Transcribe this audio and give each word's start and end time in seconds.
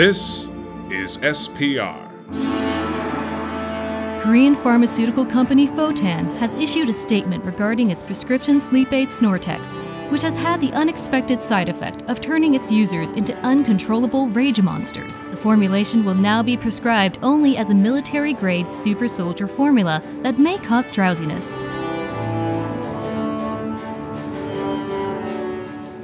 This 0.00 0.44
is 0.88 1.18
SPR. 1.18 2.08
Korean 4.22 4.54
pharmaceutical 4.54 5.26
company 5.26 5.68
Fotan 5.68 6.38
has 6.38 6.54
issued 6.54 6.88
a 6.88 6.92
statement 6.94 7.44
regarding 7.44 7.90
its 7.90 8.02
prescription 8.02 8.58
sleep 8.58 8.94
aid 8.94 9.08
Snortex, 9.08 9.68
which 10.10 10.22
has 10.22 10.38
had 10.38 10.58
the 10.62 10.72
unexpected 10.72 11.42
side 11.42 11.68
effect 11.68 12.00
of 12.08 12.22
turning 12.22 12.54
its 12.54 12.72
users 12.72 13.12
into 13.12 13.36
uncontrollable 13.42 14.28
rage 14.30 14.62
monsters. 14.62 15.18
The 15.18 15.36
formulation 15.36 16.02
will 16.02 16.14
now 16.14 16.42
be 16.42 16.56
prescribed 16.56 17.18
only 17.20 17.58
as 17.58 17.68
a 17.68 17.74
military 17.74 18.32
grade 18.32 18.72
super 18.72 19.06
soldier 19.06 19.46
formula 19.46 20.02
that 20.22 20.38
may 20.38 20.56
cause 20.56 20.90
drowsiness. 20.90 21.58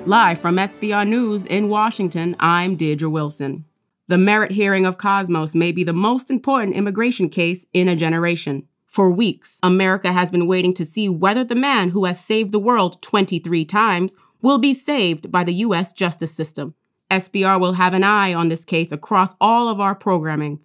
Live 0.05 0.38
from 0.38 0.56
SPR 0.56 1.08
News 1.08 1.47
in 1.47 1.70
Washington, 1.70 2.36
I'm 2.38 2.77
Deirdre 2.77 3.08
Wilson. 3.08 3.64
The 4.09 4.19
merit 4.19 4.52
hearing 4.52 4.87
of 4.87 4.98
Cosmos 4.98 5.56
may 5.56 5.73
be 5.73 5.83
the 5.83 5.92
most 5.92 6.30
important 6.30 6.77
immigration 6.77 7.28
case 7.28 7.66
in 7.73 7.88
a 7.88 7.97
generation. 7.97 8.69
For 8.87 9.10
weeks, 9.10 9.59
America 9.64 10.12
has 10.12 10.30
been 10.30 10.47
waiting 10.47 10.74
to 10.74 10.84
see 10.84 11.09
whether 11.09 11.42
the 11.42 11.56
man 11.56 11.91
who 11.91 12.05
has 12.05 12.20
saved 12.20 12.52
the 12.52 12.61
world 12.61 13.02
23 13.02 13.64
times 13.64 14.16
will 14.41 14.59
be 14.59 14.73
saved 14.73 15.33
by 15.33 15.42
the 15.42 15.55
U.S. 15.55 15.92
justice 15.92 16.33
system. 16.33 16.77
SPR 17.11 17.61
will 17.61 17.73
have 17.73 17.95
an 17.95 18.05
eye 18.05 18.33
on 18.33 18.47
this 18.47 18.64
case 18.64 18.92
across 18.92 19.34
all 19.41 19.69
of 19.69 19.80
our 19.80 19.97
programming. 19.97 20.61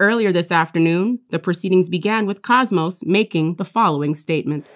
Earlier 0.00 0.32
this 0.32 0.50
afternoon, 0.50 1.20
the 1.30 1.38
proceedings 1.38 1.88
began 1.88 2.26
with 2.26 2.42
Cosmos 2.42 3.04
making 3.04 3.56
the 3.56 3.64
following 3.64 4.16
statement. 4.16 4.66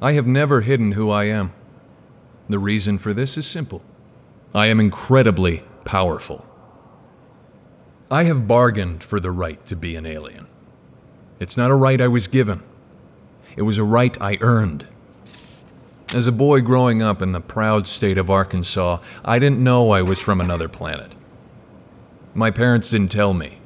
I 0.00 0.12
have 0.12 0.26
never 0.26 0.60
hidden 0.60 0.92
who 0.92 1.10
I 1.10 1.24
am. 1.24 1.52
The 2.48 2.58
reason 2.58 2.98
for 2.98 3.12
this 3.12 3.36
is 3.36 3.46
simple 3.46 3.82
I 4.54 4.66
am 4.66 4.80
incredibly 4.80 5.64
powerful. 5.84 6.44
I 8.10 8.24
have 8.24 8.48
bargained 8.48 9.02
for 9.02 9.20
the 9.20 9.30
right 9.30 9.64
to 9.66 9.76
be 9.76 9.96
an 9.96 10.06
alien. 10.06 10.46
It's 11.40 11.56
not 11.56 11.70
a 11.70 11.74
right 11.74 12.00
I 12.00 12.08
was 12.08 12.26
given, 12.26 12.62
it 13.56 13.62
was 13.62 13.78
a 13.78 13.84
right 13.84 14.16
I 14.20 14.38
earned. 14.40 14.86
As 16.14 16.26
a 16.26 16.32
boy 16.32 16.62
growing 16.62 17.02
up 17.02 17.20
in 17.20 17.32
the 17.32 17.40
proud 17.40 17.86
state 17.86 18.16
of 18.16 18.30
Arkansas, 18.30 18.98
I 19.26 19.38
didn't 19.38 19.62
know 19.62 19.90
I 19.90 20.00
was 20.00 20.18
from 20.18 20.40
another 20.40 20.66
planet. 20.66 21.14
My 22.32 22.50
parents 22.50 22.88
didn't 22.88 23.10
tell 23.10 23.34
me. 23.34 23.58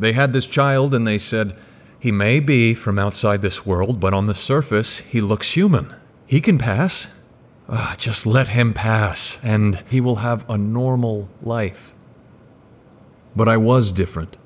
They 0.00 0.12
had 0.12 0.32
this 0.32 0.46
child 0.46 0.92
and 0.92 1.06
they 1.06 1.18
said, 1.18 1.54
he 2.04 2.12
may 2.12 2.38
be 2.38 2.74
from 2.74 2.98
outside 2.98 3.40
this 3.40 3.64
world, 3.64 3.98
but 3.98 4.12
on 4.12 4.26
the 4.26 4.34
surface, 4.34 4.98
he 4.98 5.22
looks 5.22 5.52
human. 5.52 5.94
He 6.26 6.38
can 6.38 6.58
pass. 6.58 7.06
Uh, 7.66 7.96
just 7.96 8.26
let 8.26 8.48
him 8.48 8.74
pass, 8.74 9.38
and 9.42 9.82
he 9.88 10.02
will 10.02 10.16
have 10.16 10.44
a 10.46 10.58
normal 10.58 11.30
life. 11.40 11.94
But 13.34 13.48
I 13.48 13.56
was 13.56 13.90
different. 13.90 14.36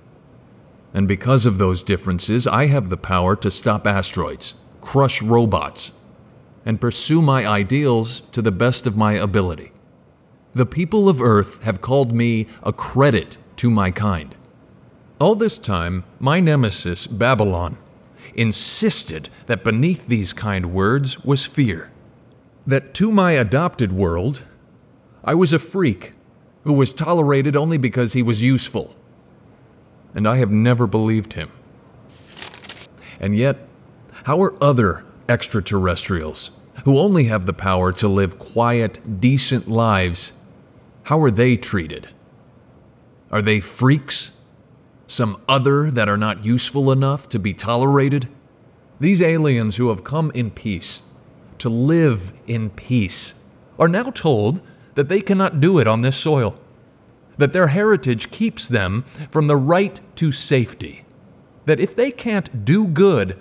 And 0.95 1.09
because 1.09 1.47
of 1.47 1.59
those 1.59 1.83
differences, 1.83 2.47
I 2.47 2.67
have 2.67 2.91
the 2.91 2.97
power 2.97 3.35
to 3.35 3.51
stop 3.51 3.89
asteroids, 3.89 4.55
crush 4.81 5.21
robots, 5.21 5.91
and 6.65 6.81
pursue 6.81 7.21
my 7.21 7.45
ideals 7.45 8.21
to 8.31 8.41
the 8.41 8.53
best 8.53 8.87
of 8.87 8.97
my 8.97 9.15
ability. 9.15 9.73
The 10.55 10.65
people 10.65 11.09
of 11.09 11.21
Earth 11.21 11.65
have 11.65 11.81
called 11.81 12.13
me 12.13 12.47
a 12.63 12.73
credit 12.73 13.37
to 13.57 13.69
my 13.69 13.91
kind. 13.91 14.37
All 15.21 15.35
this 15.35 15.59
time, 15.59 16.05
my 16.21 16.39
nemesis, 16.39 17.09
Babylon, 17.09 17.77
insisted 18.35 19.29
that 19.47 19.65
beneath 19.65 20.07
these 20.07 20.33
kind 20.33 20.73
words 20.73 21.25
was 21.25 21.45
fear. 21.45 21.91
That 22.67 22.95
to 22.95 23.11
my 23.11 23.33
adopted 23.33 23.93
world, 23.93 24.45
I 25.25 25.35
was 25.35 25.53
a 25.53 25.59
freak 25.59 26.13
who 26.63 26.73
was 26.73 26.93
tolerated 26.93 27.57
only 27.57 27.79
because 27.79 28.13
he 28.13 28.23
was 28.23 28.43
useful. 28.43 28.95
And 30.15 30.29
I 30.29 30.37
have 30.37 30.53
never 30.53 30.87
believed 30.87 31.33
him. 31.33 31.51
And 33.19 33.37
yet, 33.37 33.57
how 34.25 34.41
are 34.43 34.63
other 34.63 35.05
extraterrestrials, 35.29 36.53
who 36.85 36.99
only 36.99 37.25
have 37.25 37.47
the 37.47 37.53
power 37.53 37.91
to 37.93 38.07
live 38.07 38.39
quiet, 38.39 39.21
decent 39.21 39.67
lives, 39.67 40.33
how 41.05 41.21
are 41.21 41.31
they 41.31 41.57
treated? 41.57 42.09
Are 43.33 43.43
they 43.43 43.59
freaks? 43.59 44.38
Some 45.09 45.43
other 45.49 45.91
that 45.91 46.09
are 46.09 46.17
not 46.17 46.45
useful 46.45 46.93
enough 46.93 47.29
to 47.31 47.41
be 47.41 47.53
tolerated? 47.53 48.29
These 49.01 49.23
aliens 49.23 49.77
who 49.77 49.89
have 49.89 50.05
come 50.05 50.31
in 50.35 50.53
peace, 50.53 51.03
to 51.59 51.69
live 51.69 52.33
in 52.47 52.71
peace, 52.71 53.43
are 53.79 53.89
now 53.89 54.11
told 54.11 54.63
that 54.95 55.09
they 55.09 55.21
cannot 55.21 55.61
do 55.61 55.79
it 55.79 55.87
on 55.87 56.03
this 56.03 56.17
soil, 56.17 56.57
that 57.39 57.53
their 57.53 57.69
heritage 57.69 58.31
keeps 58.31 58.69
them 58.69 59.03
from 59.31 59.47
the 59.47 59.57
right 59.57 60.01
to 60.17 60.31
safety, 60.31 61.05
that 61.65 61.81
if 61.81 61.97
they 61.97 62.11
can't 62.11 62.65
do 62.65 62.87
good, 62.87 63.39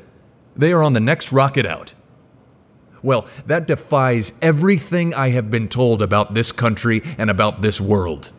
they 0.55 0.71
are 0.71 0.83
on 0.83 0.93
the 0.93 0.99
next 0.99 1.31
rocket 1.31 1.65
out. 1.65 1.93
Well, 3.03 3.27
that 3.45 3.67
defies 3.67 4.37
everything 4.41 5.13
I 5.13 5.29
have 5.29 5.51
been 5.51 5.67
told 5.67 6.01
about 6.01 6.33
this 6.33 6.51
country 6.51 7.01
and 7.17 7.29
about 7.29 7.61
this 7.61 7.79
world. 7.81 8.31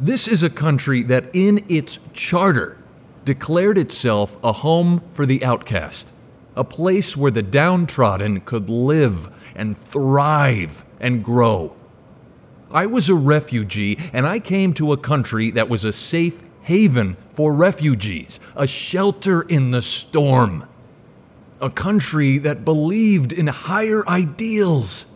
This 0.00 0.28
is 0.28 0.44
a 0.44 0.50
country 0.50 1.02
that, 1.04 1.24
in 1.32 1.64
its 1.68 1.98
charter, 2.12 2.76
declared 3.24 3.76
itself 3.76 4.36
a 4.44 4.52
home 4.52 5.02
for 5.10 5.26
the 5.26 5.44
outcast, 5.44 6.12
a 6.54 6.62
place 6.62 7.16
where 7.16 7.32
the 7.32 7.42
downtrodden 7.42 8.42
could 8.42 8.70
live 8.70 9.28
and 9.56 9.76
thrive 9.86 10.84
and 11.00 11.24
grow. 11.24 11.74
I 12.70 12.86
was 12.86 13.08
a 13.08 13.14
refugee, 13.16 13.98
and 14.12 14.24
I 14.24 14.38
came 14.38 14.72
to 14.74 14.92
a 14.92 14.96
country 14.96 15.50
that 15.50 15.68
was 15.68 15.84
a 15.84 15.92
safe 15.92 16.44
haven 16.62 17.16
for 17.32 17.52
refugees, 17.52 18.38
a 18.54 18.68
shelter 18.68 19.42
in 19.42 19.72
the 19.72 19.82
storm, 19.82 20.68
a 21.60 21.70
country 21.70 22.38
that 22.38 22.64
believed 22.64 23.32
in 23.32 23.48
higher 23.48 24.08
ideals. 24.08 25.12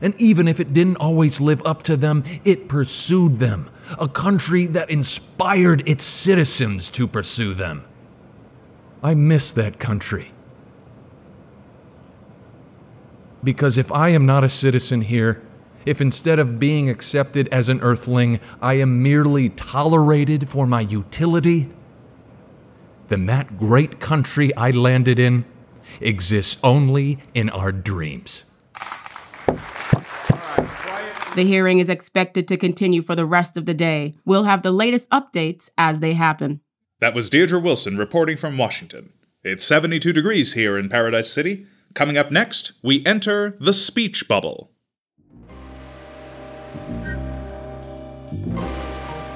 And 0.00 0.14
even 0.20 0.46
if 0.46 0.60
it 0.60 0.72
didn't 0.72 0.98
always 0.98 1.40
live 1.40 1.66
up 1.66 1.82
to 1.84 1.96
them, 1.96 2.22
it 2.44 2.68
pursued 2.68 3.40
them 3.40 3.70
a 3.98 4.08
country 4.08 4.66
that 4.66 4.90
inspired 4.90 5.86
its 5.88 6.04
citizens 6.04 6.88
to 6.90 7.06
pursue 7.06 7.54
them. 7.54 7.84
I 9.02 9.14
miss 9.14 9.52
that 9.52 9.78
country. 9.78 10.30
Because 13.42 13.76
if 13.76 13.92
I 13.92 14.08
am 14.08 14.24
not 14.24 14.44
a 14.44 14.48
citizen 14.48 15.02
here, 15.02 15.42
if 15.84 16.00
instead 16.00 16.38
of 16.38 16.58
being 16.58 16.88
accepted 16.88 17.48
as 17.52 17.68
an 17.68 17.80
earthling, 17.82 18.40
I 18.62 18.74
am 18.74 19.02
merely 19.02 19.50
tolerated 19.50 20.48
for 20.48 20.66
my 20.66 20.80
utility, 20.80 21.68
then 23.08 23.26
that 23.26 23.58
great 23.58 24.00
country 24.00 24.54
I 24.56 24.70
landed 24.70 25.18
in 25.18 25.44
exists 26.00 26.58
only 26.64 27.18
in 27.34 27.50
our 27.50 27.70
dreams. 27.70 28.44
The 31.34 31.42
hearing 31.44 31.80
is 31.80 31.90
expected 31.90 32.46
to 32.46 32.56
continue 32.56 33.02
for 33.02 33.16
the 33.16 33.26
rest 33.26 33.56
of 33.56 33.66
the 33.66 33.74
day. 33.74 34.14
We'll 34.24 34.44
have 34.44 34.62
the 34.62 34.70
latest 34.70 35.10
updates 35.10 35.68
as 35.76 35.98
they 35.98 36.12
happen. 36.12 36.60
That 37.00 37.12
was 37.12 37.28
Deirdre 37.28 37.58
Wilson 37.58 37.98
reporting 37.98 38.36
from 38.36 38.56
Washington. 38.56 39.12
It's 39.42 39.64
72 39.64 40.12
degrees 40.12 40.52
here 40.52 40.78
in 40.78 40.88
Paradise 40.88 41.32
City. 41.32 41.66
Coming 41.92 42.16
up 42.16 42.30
next, 42.30 42.72
we 42.84 43.04
enter 43.04 43.56
the 43.60 43.72
speech 43.72 44.28
bubble. 44.28 44.70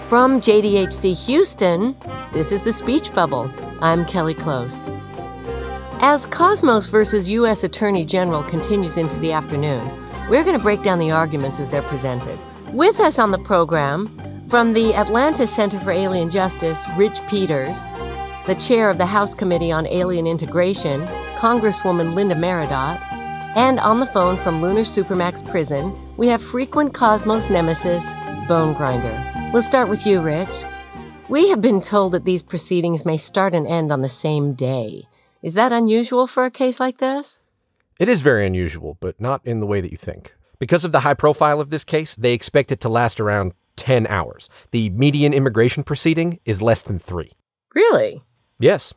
From 0.02 0.40
JDHC 0.40 1.26
Houston, 1.26 1.96
this 2.32 2.52
is 2.52 2.62
the 2.62 2.72
Speech 2.72 3.12
Bubble. 3.12 3.52
I'm 3.80 4.06
Kelly 4.06 4.34
Close. 4.34 4.88
As 6.00 6.26
Cosmos 6.26 6.86
versus 6.86 7.28
U.S. 7.28 7.64
Attorney 7.64 8.06
General 8.06 8.42
continues 8.44 8.96
into 8.96 9.18
the 9.18 9.32
afternoon, 9.32 9.82
we're 10.28 10.44
going 10.44 10.56
to 10.56 10.62
break 10.62 10.82
down 10.82 10.98
the 10.98 11.10
arguments 11.10 11.58
as 11.58 11.68
they're 11.68 11.82
presented. 11.82 12.38
With 12.72 13.00
us 13.00 13.18
on 13.18 13.30
the 13.30 13.38
program, 13.38 14.06
from 14.48 14.72
the 14.72 14.94
Atlantis 14.94 15.54
Center 15.54 15.78
for 15.80 15.90
Alien 15.90 16.30
Justice, 16.30 16.86
Rich 16.96 17.20
Peters, 17.28 17.86
the 18.46 18.54
chair 18.54 18.90
of 18.90 18.98
the 18.98 19.06
House 19.06 19.34
Committee 19.34 19.72
on 19.72 19.86
Alien 19.86 20.26
Integration, 20.26 21.06
Congresswoman 21.36 22.14
Linda 22.14 22.34
Meredith, 22.34 23.02
and 23.56 23.80
on 23.80 24.00
the 24.00 24.06
phone 24.06 24.36
from 24.36 24.62
Lunar 24.62 24.82
Supermax 24.82 25.46
Prison, 25.48 25.92
we 26.16 26.28
have 26.28 26.42
frequent 26.42 26.94
Cosmos 26.94 27.50
nemesis, 27.50 28.12
Bone 28.46 28.74
Grinder. 28.74 29.50
We'll 29.52 29.62
start 29.62 29.88
with 29.88 30.06
you, 30.06 30.20
Rich. 30.20 30.48
We 31.28 31.50
have 31.50 31.60
been 31.60 31.80
told 31.80 32.12
that 32.12 32.24
these 32.24 32.42
proceedings 32.42 33.04
may 33.04 33.16
start 33.16 33.54
and 33.54 33.66
end 33.66 33.92
on 33.92 34.02
the 34.02 34.08
same 34.08 34.54
day. 34.54 35.08
Is 35.42 35.54
that 35.54 35.72
unusual 35.72 36.26
for 36.26 36.44
a 36.44 36.50
case 36.50 36.80
like 36.80 36.98
this? 36.98 37.42
It 37.98 38.08
is 38.08 38.22
very 38.22 38.46
unusual, 38.46 38.96
but 39.00 39.20
not 39.20 39.40
in 39.44 39.58
the 39.58 39.66
way 39.66 39.80
that 39.80 39.90
you 39.90 39.96
think. 39.96 40.34
Because 40.60 40.84
of 40.84 40.92
the 40.92 41.00
high 41.00 41.14
profile 41.14 41.60
of 41.60 41.70
this 41.70 41.82
case, 41.82 42.14
they 42.14 42.32
expect 42.32 42.70
it 42.70 42.80
to 42.80 42.88
last 42.88 43.18
around 43.18 43.54
10 43.74 44.06
hours. 44.06 44.48
The 44.70 44.90
median 44.90 45.34
immigration 45.34 45.82
proceeding 45.82 46.38
is 46.44 46.62
less 46.62 46.82
than 46.82 46.98
three. 46.98 47.32
Really? 47.74 48.22
Yes. 48.60 48.94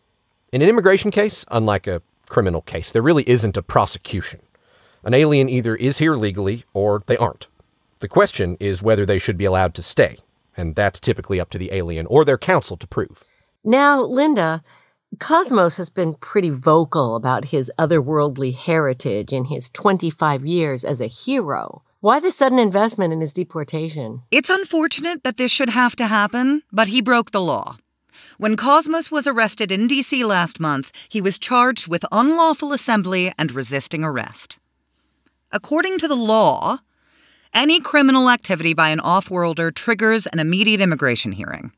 In 0.52 0.62
an 0.62 0.70
immigration 0.70 1.10
case, 1.10 1.46
unlike 1.50 1.88
a 1.88 2.04
criminal 2.30 2.62
case, 2.62 2.92
there 2.92 3.02
really 3.02 3.28
isn't 3.28 3.58
a 3.58 3.64
prosecution. 3.64 4.40
An 5.04 5.16
alien 5.16 5.50
either 5.50 5.76
is 5.76 5.98
here 5.98 6.16
legally 6.16 6.64
or 6.74 7.02
they 7.08 7.18
aren't. 7.18 7.48
The 8.00 8.08
question 8.08 8.56
is 8.60 8.84
whether 8.84 9.06
they 9.06 9.20
should 9.20 9.38
be 9.38 9.46
allowed 9.46 9.74
to 9.76 9.82
stay, 9.82 10.20
and 10.56 10.76
that's 10.76 11.00
typically 11.00 11.40
up 11.40 11.50
to 11.52 11.58
the 11.58 11.74
alien 11.74 12.06
or 12.06 12.24
their 12.24 12.38
counsel 12.38 12.78
to 12.78 12.88
prove. 12.88 13.24
Now, 13.64 14.02
Linda, 14.02 14.64
Cosmos 15.20 15.76
has 15.76 15.90
been 15.90 16.14
pretty 16.16 16.50
vocal 16.50 17.18
about 17.18 17.46
his 17.46 17.70
otherworldly 17.78 18.56
heritage 18.56 19.34
in 19.34 19.46
his 19.46 19.70
25 19.70 20.46
years 20.46 20.86
as 20.86 21.02
a 21.02 21.08
hero. 21.08 21.84
Why 22.00 22.22
the 22.22 22.32
sudden 22.32 22.58
investment 22.58 23.12
in 23.12 23.20
his 23.20 23.34
deportation? 23.34 24.24
It's 24.32 24.50
unfortunate 24.50 25.24
that 25.24 25.36
this 25.36 25.52
should 25.52 25.70
have 25.70 25.98
to 25.98 26.08
happen, 26.08 26.64
but 26.72 26.88
he 26.88 27.02
broke 27.02 27.32
the 27.32 27.42
law. 27.42 27.78
When 28.38 28.56
Cosmos 28.56 29.12
was 29.12 29.28
arrested 29.28 29.70
in 29.70 29.88
D.C. 29.88 30.24
last 30.24 30.62
month, 30.62 30.94
he 31.10 31.20
was 31.20 31.38
charged 31.38 31.90
with 31.90 32.06
unlawful 32.12 32.72
assembly 32.72 33.34
and 33.38 33.52
resisting 33.52 34.06
arrest. 34.06 34.58
According 35.52 35.98
to 36.00 36.08
the 36.08 36.16
law, 36.16 36.80
any 37.54 37.82
criminal 37.82 38.30
activity 38.30 38.74
by 38.74 38.90
an 38.90 39.02
off 39.02 39.30
worlder 39.30 39.72
triggers 39.72 40.26
an 40.28 40.40
immediate 40.40 40.80
immigration 40.80 41.34
hearing. 41.34 41.74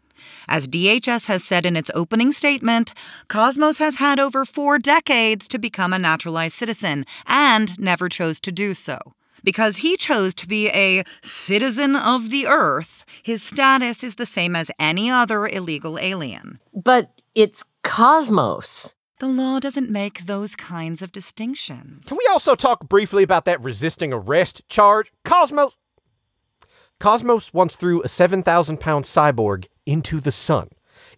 As 0.47 0.67
DHS 0.67 1.27
has 1.27 1.43
said 1.43 1.65
in 1.65 1.75
its 1.75 1.91
opening 1.93 2.31
statement, 2.31 2.93
Cosmos 3.27 3.77
has 3.77 3.97
had 3.97 4.19
over 4.19 4.45
four 4.45 4.79
decades 4.79 5.47
to 5.49 5.57
become 5.57 5.93
a 5.93 5.99
naturalized 5.99 6.55
citizen 6.55 7.05
and 7.25 7.79
never 7.79 8.09
chose 8.09 8.39
to 8.41 8.51
do 8.51 8.73
so. 8.73 8.97
Because 9.43 9.77
he 9.77 9.97
chose 9.97 10.33
to 10.35 10.47
be 10.47 10.69
a 10.69 11.03
citizen 11.21 11.95
of 11.95 12.29
the 12.29 12.47
Earth, 12.47 13.05
his 13.21 13.43
status 13.43 14.03
is 14.03 14.15
the 14.15 14.25
same 14.25 14.55
as 14.55 14.71
any 14.79 15.09
other 15.09 15.45
illegal 15.45 15.99
alien. 15.99 16.59
But 16.73 17.11
it's 17.35 17.65
Cosmos. 17.83 18.95
The 19.19 19.27
law 19.27 19.59
doesn't 19.59 19.89
make 19.89 20.25
those 20.25 20.55
kinds 20.55 21.01
of 21.01 21.11
distinctions. 21.11 22.05
Can 22.07 22.17
we 22.17 22.27
also 22.31 22.55
talk 22.55 22.89
briefly 22.89 23.23
about 23.23 23.45
that 23.45 23.61
resisting 23.61 24.11
arrest 24.11 24.61
charge? 24.69 25.11
Cosmos. 25.23 25.77
Cosmos 27.03 27.53
once 27.53 27.75
threw 27.75 28.01
a 28.01 28.07
7,000 28.07 28.79
pound 28.79 29.03
cyborg 29.03 29.65
into 29.85 30.21
the 30.21 30.31
sun. 30.31 30.69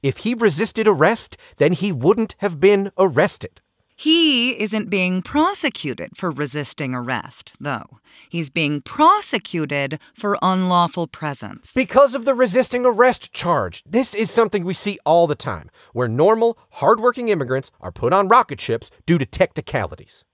If 0.02 0.18
he 0.18 0.34
resisted 0.34 0.88
arrest, 0.88 1.38
then 1.58 1.74
he 1.74 1.92
wouldn't 1.92 2.34
have 2.40 2.60
been 2.60 2.92
arrested. 2.98 3.62
He 3.96 4.60
isn't 4.60 4.90
being 4.90 5.22
prosecuted 5.22 6.18
for 6.18 6.32
resisting 6.32 6.96
arrest, 6.96 7.54
though. 7.60 8.00
He's 8.32 8.50
being 8.50 8.82
prosecuted 8.82 10.00
for 10.16 10.40
unlawful 10.42 11.06
presence. 11.06 11.72
Because 11.76 12.16
of 12.16 12.26
the 12.26 12.34
resisting 12.34 12.84
arrest 12.84 13.32
charge. 13.32 13.84
This 13.86 14.16
is 14.16 14.32
something 14.32 14.66
we 14.66 14.74
see 14.74 14.98
all 15.06 15.28
the 15.28 15.36
time, 15.36 15.70
where 15.94 16.08
normal, 16.08 16.58
hardworking 16.82 17.30
immigrants 17.30 17.70
are 17.80 17.92
put 17.92 18.12
on 18.12 18.28
rocket 18.28 18.60
ships 18.60 18.90
due 19.06 19.20
to 19.20 19.26
technicalities. 19.28 20.26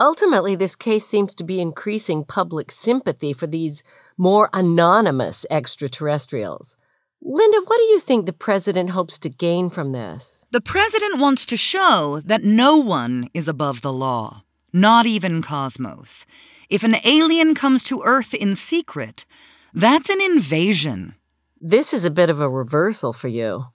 Ultimately, 0.00 0.56
this 0.56 0.74
case 0.74 1.04
seems 1.04 1.34
to 1.34 1.44
be 1.44 1.60
increasing 1.60 2.24
public 2.24 2.72
sympathy 2.72 3.34
for 3.34 3.46
these 3.46 3.82
more 4.16 4.48
anonymous 4.54 5.44
extraterrestrials. 5.50 6.78
Linda, 7.22 7.58
what 7.66 7.76
do 7.76 7.84
you 7.84 8.00
think 8.00 8.24
the 8.24 8.32
president 8.32 8.90
hopes 8.90 9.18
to 9.18 9.28
gain 9.28 9.68
from 9.68 9.92
this? 9.92 10.46
The 10.52 10.62
president 10.62 11.20
wants 11.20 11.44
to 11.46 11.56
show 11.58 12.22
that 12.24 12.42
no 12.42 12.78
one 12.78 13.28
is 13.34 13.46
above 13.46 13.82
the 13.82 13.92
law, 13.92 14.42
not 14.72 15.04
even 15.04 15.42
Cosmos. 15.42 16.24
If 16.70 16.82
an 16.82 16.96
alien 17.04 17.54
comes 17.54 17.82
to 17.84 18.02
Earth 18.02 18.32
in 18.32 18.56
secret, 18.56 19.26
that's 19.74 20.08
an 20.08 20.22
invasion. 20.22 21.14
This 21.60 21.92
is 21.92 22.06
a 22.06 22.10
bit 22.10 22.30
of 22.30 22.40
a 22.40 22.48
reversal 22.48 23.12
for 23.12 23.28
you. 23.28 23.66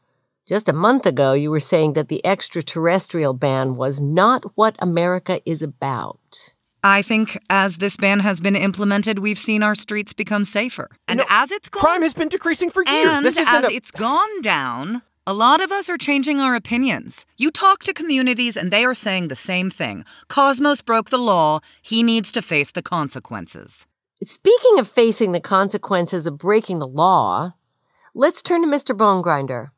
Just 0.48 0.70
a 0.70 0.74
month 0.74 1.08
ago, 1.08 1.34
you 1.34 1.50
were 1.50 1.60
saying 1.60 1.94
that 1.94 2.08
the 2.08 2.24
extraterrestrial 2.26 3.34
ban 3.34 3.76
was 3.76 4.00
not 4.02 4.44
what 4.56 4.76
America 4.80 5.42
is 5.50 5.64
about. 5.64 6.54
I 6.84 7.02
think 7.02 7.40
as 7.50 7.78
this 7.78 7.98
ban 7.98 8.20
has 8.20 8.40
been 8.40 8.56
implemented, 8.56 9.18
we've 9.18 9.40
seen 9.40 9.64
our 9.64 9.74
streets 9.74 10.14
become 10.14 10.46
safer. 10.46 10.90
And 11.08 11.18
No, 11.18 11.26
as 11.30 11.52
it's 11.52 11.68
gone, 11.68 11.82
Crime 11.82 12.02
has 12.04 12.14
been 12.14 12.30
decreasing 12.30 12.70
for 12.70 12.84
years. 12.86 13.18
and 13.18 13.26
this 13.26 13.38
isn't 13.38 13.52
as 13.52 13.64
a- 13.64 13.72
it's 13.74 13.90
gone 13.90 14.42
down, 14.42 15.02
a 15.26 15.34
lot 15.34 15.62
of 15.62 15.72
us 15.72 15.90
are 15.90 15.98
changing 15.98 16.40
our 16.40 16.54
opinions. 16.54 17.26
You 17.38 17.50
talk 17.50 17.84
to 17.86 17.94
communities 17.94 18.56
and 18.56 18.70
they 18.72 18.86
are 18.86 18.94
saying 18.94 19.30
the 19.30 19.36
same 19.36 19.72
thing. 19.72 20.06
Cosmos 20.28 20.84
broke 20.84 21.10
the 21.10 21.18
law. 21.18 21.60
He 21.82 22.04
needs 22.04 22.32
to 22.34 22.44
face 22.44 22.70
the 22.70 22.84
consequences. 22.84 23.88
Speaking 24.22 24.78
of 24.78 24.88
facing 24.88 25.32
the 25.32 25.40
consequences 25.40 26.28
of 26.28 26.38
breaking 26.38 26.78
the 26.78 26.88
law, 26.88 27.54
let's 28.14 28.44
turn 28.44 28.62
to 28.62 28.68
Mr. 28.68 28.96
Bone 28.96 29.24
Grinder. 29.24 29.72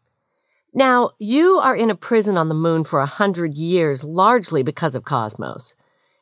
Now, 0.77 1.09
you 1.17 1.57
are 1.57 1.75
in 1.75 1.89
a 1.89 1.95
prison 1.95 2.37
on 2.37 2.49
the 2.49 2.53
moon 2.53 2.83
for 2.83 2.99
a 2.99 3.07
hundred 3.07 3.55
years, 3.55 4.03
largely 4.03 4.61
because 4.61 4.93
of 4.93 5.03
Cosmos. 5.03 5.73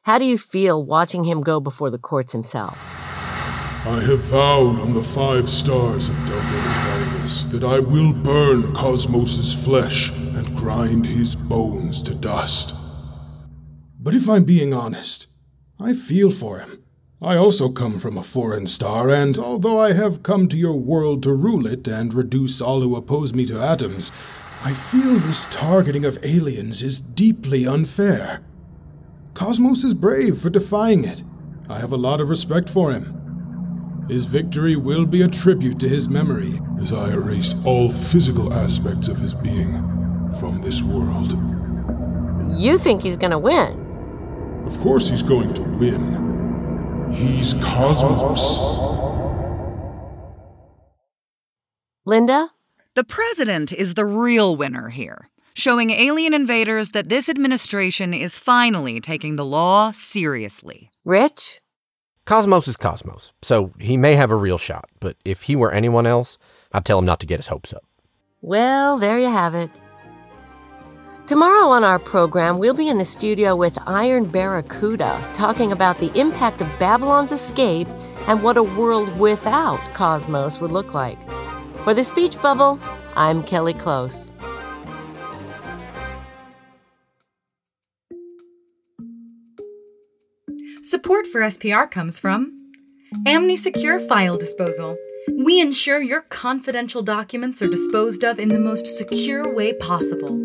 How 0.03 0.17
do 0.17 0.23
you 0.23 0.37
feel 0.37 0.81
watching 0.81 1.25
him 1.25 1.41
go 1.41 1.59
before 1.59 1.89
the 1.89 1.97
courts 1.97 2.31
himself? 2.31 2.77
I 3.85 3.99
have 4.07 4.21
vowed 4.21 4.79
on 4.79 4.93
the 4.93 5.03
five 5.03 5.49
stars 5.49 6.07
of 6.07 6.15
Delta 6.19 6.37
Orionis 6.37 7.51
that 7.51 7.65
I 7.65 7.79
will 7.79 8.13
burn 8.13 8.73
Cosmos's 8.73 9.53
flesh 9.53 10.13
and 10.13 10.55
grind 10.55 11.05
his 11.05 11.35
bones 11.35 12.01
to 12.03 12.15
dust. 12.15 12.73
But 13.99 14.15
if 14.15 14.29
I'm 14.29 14.45
being 14.45 14.73
honest, 14.73 15.27
I 15.81 15.91
feel 15.91 16.31
for 16.31 16.59
him. 16.59 16.81
I 17.21 17.35
also 17.37 17.69
come 17.69 17.97
from 17.97 18.17
a 18.17 18.23
foreign 18.23 18.67
star, 18.67 19.09
and 19.09 19.37
although 19.37 19.79
I 19.79 19.93
have 19.93 20.21
come 20.21 20.47
to 20.47 20.57
your 20.57 20.79
world 20.79 21.23
to 21.23 21.33
rule 21.33 21.65
it 21.65 21.87
and 21.87 22.13
reduce 22.13 22.61
all 22.61 22.81
who 22.81 22.95
oppose 22.95 23.33
me 23.33 23.45
to 23.47 23.59
atoms, 23.59 24.11
I 24.65 24.73
feel 24.73 25.19
this 25.19 25.45
targeting 25.51 26.05
of 26.05 26.17
aliens 26.23 26.81
is 26.81 26.99
deeply 26.99 27.67
unfair. 27.67 28.43
Cosmos 29.35 29.83
is 29.83 29.93
brave 29.93 30.39
for 30.39 30.49
defying 30.49 31.03
it. 31.03 31.23
I 31.69 31.77
have 31.77 31.91
a 31.91 31.97
lot 31.97 32.19
of 32.19 32.29
respect 32.29 32.67
for 32.67 32.91
him. 32.91 34.05
His 34.09 34.25
victory 34.25 34.75
will 34.75 35.05
be 35.05 35.21
a 35.21 35.27
tribute 35.27 35.79
to 35.81 35.87
his 35.87 36.09
memory 36.09 36.53
as 36.81 36.91
I 36.91 37.13
erase 37.13 37.53
all 37.63 37.91
physical 37.91 38.51
aspects 38.53 39.07
of 39.07 39.19
his 39.19 39.35
being 39.35 39.71
from 40.39 40.61
this 40.61 40.81
world. 40.81 41.33
You 42.59 42.79
think 42.79 43.03
he's 43.03 43.17
going 43.17 43.33
to 43.33 43.37
win. 43.37 44.63
Of 44.65 44.79
course, 44.79 45.07
he's 45.07 45.21
going 45.21 45.53
to 45.53 45.61
win. 45.61 47.11
He's 47.13 47.53
Cosmos. 47.53 48.79
Linda? 52.03 52.54
The 52.95 53.03
president 53.03 53.73
is 53.73 53.95
the 53.95 54.05
real 54.05 54.55
winner 54.55 54.87
here, 54.87 55.29
showing 55.53 55.89
alien 55.89 56.33
invaders 56.33 56.91
that 56.91 57.09
this 57.09 57.27
administration 57.27 58.13
is 58.13 58.39
finally 58.39 59.01
taking 59.01 59.35
the 59.35 59.43
law 59.43 59.91
seriously. 59.91 60.89
Rich? 61.03 61.59
Cosmos 62.23 62.69
is 62.69 62.77
Cosmos, 62.77 63.33
so 63.41 63.73
he 63.79 63.97
may 63.97 64.15
have 64.15 64.31
a 64.31 64.35
real 64.37 64.57
shot, 64.57 64.85
but 65.01 65.17
if 65.25 65.41
he 65.41 65.57
were 65.57 65.73
anyone 65.73 66.07
else, 66.07 66.37
I'd 66.71 66.85
tell 66.85 66.97
him 66.97 67.03
not 67.03 67.19
to 67.19 67.25
get 67.25 67.39
his 67.39 67.49
hopes 67.49 67.73
up. 67.73 67.83
Well, 68.39 68.97
there 68.97 69.19
you 69.19 69.29
have 69.29 69.55
it. 69.55 69.69
Tomorrow 71.27 71.67
on 71.67 71.83
our 71.83 71.99
program, 71.99 72.59
we'll 72.59 72.73
be 72.73 72.87
in 72.87 72.97
the 72.97 73.03
studio 73.03 73.57
with 73.57 73.77
Iron 73.85 74.23
Barracuda 74.23 75.19
talking 75.33 75.73
about 75.73 75.97
the 75.97 76.17
impact 76.17 76.61
of 76.61 76.79
Babylon's 76.79 77.33
escape 77.33 77.89
and 78.27 78.41
what 78.41 78.55
a 78.55 78.63
world 78.63 79.19
without 79.19 79.83
Cosmos 79.93 80.61
would 80.61 80.71
look 80.71 80.93
like. 80.93 81.19
For 81.85 81.93
the 81.93 82.03
Speech 82.03 82.41
Bubble, 82.41 82.79
I'm 83.15 83.43
Kelly 83.43 83.75
Close. 83.75 84.31
Support 90.81 91.27
for 91.27 91.41
SPR 91.41 91.91
comes 91.91 92.19
from 92.19 92.57
Amni 93.27 93.55
Secure 93.55 93.99
File 93.99 94.35
Disposal. 94.35 94.95
We 95.31 95.61
ensure 95.61 96.01
your 96.01 96.21
confidential 96.21 97.03
documents 97.03 97.61
are 97.61 97.67
disposed 97.67 98.23
of 98.23 98.39
in 98.39 98.49
the 98.49 98.59
most 98.59 98.87
secure 98.87 99.53
way 99.53 99.73
possible, 99.75 100.35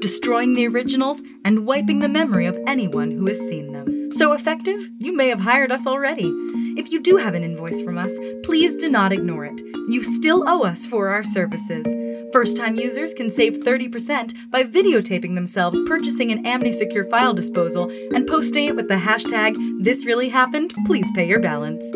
destroying 0.00 0.54
the 0.54 0.68
originals 0.68 1.24
and 1.44 1.66
wiping 1.66 1.98
the 1.98 2.08
memory 2.08 2.46
of 2.46 2.56
anyone 2.68 3.10
who 3.10 3.26
has 3.26 3.40
seen 3.40 3.72
them. 3.72 3.93
So 4.14 4.32
effective, 4.32 4.90
you 5.00 5.12
may 5.12 5.26
have 5.26 5.40
hired 5.40 5.72
us 5.72 5.88
already. 5.88 6.30
If 6.78 6.92
you 6.92 7.02
do 7.02 7.16
have 7.16 7.34
an 7.34 7.42
invoice 7.42 7.82
from 7.82 7.98
us, 7.98 8.16
please 8.44 8.76
do 8.76 8.88
not 8.88 9.12
ignore 9.12 9.44
it. 9.44 9.60
You 9.88 10.04
still 10.04 10.48
owe 10.48 10.62
us 10.62 10.86
for 10.86 11.08
our 11.08 11.24
services. 11.24 11.84
First 12.32 12.56
time 12.56 12.76
users 12.76 13.12
can 13.12 13.28
save 13.28 13.58
30% 13.58 14.50
by 14.52 14.62
videotaping 14.62 15.34
themselves 15.34 15.80
purchasing 15.88 16.30
an 16.30 16.44
AmniSecure 16.44 17.10
file 17.10 17.34
disposal 17.34 17.90
and 18.14 18.24
posting 18.24 18.66
it 18.66 18.76
with 18.76 18.86
the 18.86 18.94
hashtag 18.94 19.56
This 19.82 20.06
Really 20.06 20.28
Happened, 20.28 20.72
please 20.86 21.10
pay 21.10 21.26
your 21.26 21.40
balance. 21.40 21.90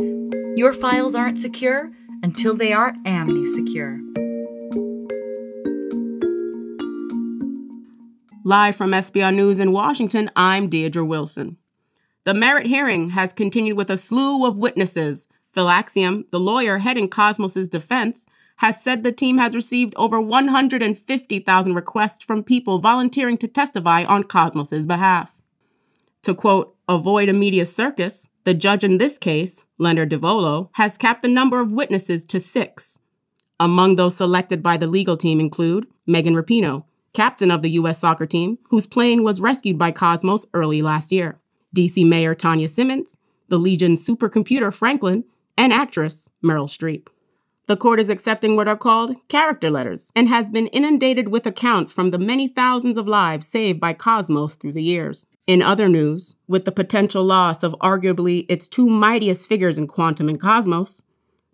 Your 0.57 0.73
files 0.73 1.15
aren't 1.15 1.39
secure 1.39 1.93
until 2.25 2.57
they 2.57 2.73
are 2.73 2.95
AmniSecure. 3.07 4.01
Live 8.43 8.75
from 8.75 8.91
SPR 8.91 9.33
News 9.33 9.61
in 9.61 9.71
Washington, 9.71 10.33
I'm 10.35 10.69
Deirdre 10.69 11.05
Wilson. 11.05 11.59
The 12.29 12.35
merit 12.35 12.67
hearing 12.67 13.09
has 13.09 13.33
continued 13.33 13.79
with 13.79 13.89
a 13.89 13.97
slew 13.97 14.45
of 14.45 14.59
witnesses. 14.59 15.29
Phil 15.51 15.71
Axiom, 15.71 16.27
the 16.31 16.39
lawyer 16.39 16.77
heading 16.77 17.09
Cosmos's 17.09 17.71
defense, 17.71 18.27
has 18.57 18.85
said 18.85 19.03
the 19.03 19.13
team 19.13 19.39
has 19.39 19.55
received 19.55 19.95
over 19.97 20.21
150,000 20.21 21.75
requests 21.75 22.23
from 22.23 22.45
people 22.45 22.81
volunteering 22.81 23.39
to 23.39 23.49
testify 23.49 24.05
on 24.05 24.25
Cosmos's 24.25 24.87
behalf. 24.87 25.41
To 26.25 26.35
quote, 26.35 26.77
avoid 26.87 27.31
a 27.31 27.33
media 27.33 27.65
circus, 27.65 28.29
the 28.45 28.53
judge 28.53 28.85
in 28.85 28.99
this 28.99 29.17
case, 29.17 29.65
Leonard 29.79 30.11
DeVolo, 30.11 30.69
has 30.73 30.99
capped 30.99 31.23
the 31.23 31.29
number 31.29 31.61
of 31.61 31.73
witnesses 31.73 32.27
to 32.27 32.39
six. 32.39 33.01
Among 33.59 33.97
those 33.97 34.19
selected 34.19 34.63
by 34.63 34.77
the 34.77 34.87
legal 34.87 35.17
team 35.17 35.41
include 35.41 35.87
Megan 36.07 36.35
Rapinoe, 36.35 36.85
captain 37.15 37.51
of 37.51 37.63
the 37.63 37.71
U.S. 37.71 37.99
soccer 37.99 38.27
team, 38.27 38.59
whose 38.69 38.87
plane 38.87 39.23
was 39.25 39.41
rescued 39.41 39.79
by 39.79 39.93
Cosmos 39.93 40.45
early 40.53 40.83
last 40.83 41.11
year, 41.11 41.41
DC 41.77 42.07
Mayor 42.07 42.35
Tanya 42.35 42.69
Simmons, 42.69 43.19
the 43.49 43.59
Legion 43.59 43.95
supercomputer 43.95 44.73
Franklin, 44.73 45.25
and 45.57 45.73
actress 45.73 46.29
Meryl 46.45 46.69
Streep. 46.69 47.09
The 47.67 47.77
court 47.77 48.01
is 48.01 48.09
accepting 48.09 48.57
what 48.57 48.67
are 48.67 48.79
called 48.79 49.17
character 49.29 49.71
letters 49.71 50.11
and 50.17 50.27
has 50.29 50.49
been 50.49 50.69
inundated 50.69 51.29
with 51.29 51.47
accounts 51.47 51.93
from 51.93 52.11
the 52.11 52.19
many 52.19 52.49
thousands 52.49 52.97
of 52.97 53.07
lives 53.07 53.47
saved 53.47 53.79
by 53.79 53.93
Cosmos 53.93 54.55
through 54.55 54.73
the 54.73 54.83
years. 54.83 55.27
In 55.47 55.61
other 55.61 55.87
news, 55.87 56.35
with 56.47 56.65
the 56.65 56.73
potential 56.73 57.23
loss 57.23 57.63
of 57.63 57.77
arguably 57.83 58.47
its 58.49 58.69
two 58.69 58.89
mightiest 58.89 59.47
figures 59.47 59.77
in 59.77 59.87
Quantum 59.87 60.31
and 60.31 60.41
Cosmos, 60.41 61.03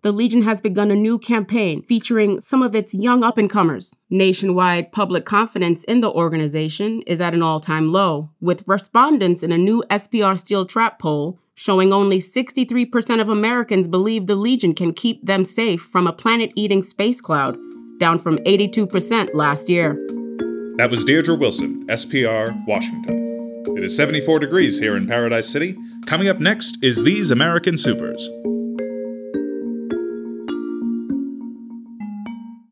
the 0.05 0.11
Legion 0.11 0.43
has 0.43 0.61
begun 0.61 0.91
a 0.91 0.95
new 0.95 1.17
campaign 1.17 1.81
featuring 1.81 2.39
some 2.39 2.61
of 2.61 2.75
its 2.75 2.93
young 2.93 3.23
up 3.23 3.39
and 3.39 3.49
comers. 3.49 3.95
Nationwide 4.11 4.91
public 4.91 5.25
confidence 5.25 5.83
in 5.85 6.01
the 6.01 6.11
organization 6.11 7.01
is 7.07 7.19
at 7.19 7.33
an 7.33 7.41
all 7.41 7.59
time 7.59 7.91
low, 7.91 8.29
with 8.39 8.63
respondents 8.67 9.41
in 9.41 9.51
a 9.51 9.57
new 9.57 9.83
SPR 9.89 10.37
Steel 10.37 10.63
Trap 10.67 10.99
poll 10.99 11.39
showing 11.55 11.91
only 11.91 12.19
63% 12.19 13.19
of 13.19 13.29
Americans 13.29 13.87
believe 13.87 14.27
the 14.27 14.35
Legion 14.35 14.75
can 14.75 14.93
keep 14.93 15.25
them 15.25 15.43
safe 15.43 15.81
from 15.81 16.05
a 16.05 16.13
planet 16.13 16.51
eating 16.55 16.83
space 16.83 17.19
cloud, 17.19 17.57
down 17.97 18.19
from 18.19 18.37
82% 18.39 19.33
last 19.33 19.69
year. 19.69 19.95
That 20.77 20.91
was 20.91 21.03
Deirdre 21.03 21.33
Wilson, 21.33 21.87
SPR, 21.87 22.55
Washington. 22.67 23.63
It 23.75 23.83
is 23.83 23.95
74 23.95 24.37
degrees 24.37 24.77
here 24.77 24.95
in 24.97 25.07
Paradise 25.07 25.49
City. 25.49 25.75
Coming 26.05 26.27
up 26.27 26.39
next 26.39 26.77
is 26.83 27.01
These 27.01 27.31
American 27.31 27.75
Supers. 27.75 28.29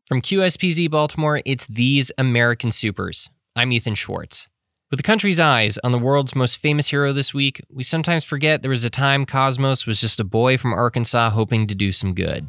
From 0.06 0.20
QSPZ 0.20 0.90
Baltimore, 0.90 1.40
it's 1.46 1.66
These 1.66 2.12
American 2.18 2.70
Supers. 2.70 3.30
I'm 3.56 3.72
Ethan 3.72 3.94
Schwartz. 3.94 4.48
With 4.90 4.98
the 4.98 5.02
country's 5.02 5.40
eyes 5.40 5.78
on 5.78 5.92
the 5.92 5.98
world's 5.98 6.34
most 6.34 6.58
famous 6.58 6.90
hero 6.90 7.10
this 7.10 7.32
week, 7.32 7.62
we 7.70 7.84
sometimes 7.84 8.22
forget 8.22 8.60
there 8.60 8.68
was 8.68 8.84
a 8.84 8.90
time 8.90 9.24
Cosmos 9.24 9.86
was 9.86 10.02
just 10.02 10.20
a 10.20 10.24
boy 10.24 10.58
from 10.58 10.74
Arkansas 10.74 11.30
hoping 11.30 11.66
to 11.68 11.74
do 11.74 11.90
some 11.90 12.12
good. 12.12 12.48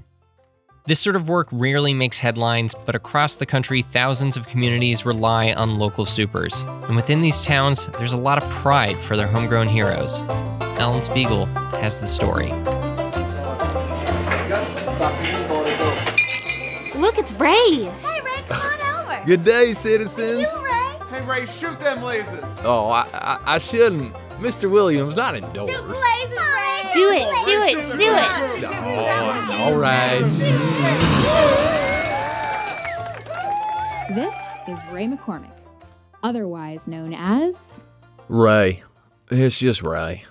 This 0.86 1.00
sort 1.00 1.16
of 1.16 1.30
work 1.30 1.48
rarely 1.50 1.94
makes 1.94 2.20
headlines, 2.20 2.76
but 2.86 2.94
across 2.94 3.38
the 3.38 3.46
country, 3.46 3.84
thousands 3.84 4.36
of 4.36 4.48
communities 4.48 5.06
rely 5.06 5.54
on 5.54 5.80
local 5.80 6.06
supers. 6.06 6.60
And 6.88 6.98
within 6.98 7.22
these 7.22 7.42
towns, 7.42 7.86
there's 7.98 8.12
a 8.12 8.18
lot 8.18 8.44
of 8.44 8.50
pride 8.50 8.98
for 8.98 9.16
their 9.16 9.28
homegrown 9.28 9.70
heroes. 9.70 10.24
Ellen 10.78 11.02
Spiegel 11.02 11.46
has 11.80 12.02
the 12.02 12.08
story. 12.08 12.52
Look, 17.26 17.32
it's 17.32 17.42
Ray. 17.42 17.86
Hey, 18.04 18.22
Ray, 18.22 18.44
come 18.48 18.62
on 18.62 19.10
over. 19.10 19.26
Good 19.26 19.44
day, 19.44 19.74
citizens. 19.74 20.48
You, 20.54 20.64
Ray? 20.64 21.00
Hey, 21.10 21.26
Ray, 21.26 21.46
shoot 21.48 21.80
them 21.80 22.00
lasers. 22.00 22.62
Oh, 22.64 22.90
I, 22.90 23.08
I, 23.14 23.40
I 23.56 23.58
shouldn't. 23.58 24.14
Mr. 24.38 24.70
Williams, 24.70 25.16
not 25.16 25.34
indoors. 25.34 25.66
Shoot 25.66 25.86
lasers, 25.86 26.54
Ray. 26.54 26.82
Do 26.94 27.10
it, 27.10 27.46
do 27.46 27.62
it, 27.64 27.98
do 27.98 28.14
it. 28.14 28.70
Oh, 28.76 29.64
all 29.64 29.76
right. 29.76 30.20
This 34.14 34.36
is 34.68 34.80
Ray 34.92 35.08
McCormick, 35.08 35.58
otherwise 36.22 36.88
known 36.88 37.16
as. 37.16 37.82
Ray. 38.30 38.84
It's 39.32 39.58
just 39.58 39.82
Ray. 39.82 40.26